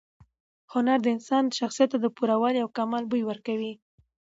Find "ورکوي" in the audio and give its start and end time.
3.25-3.73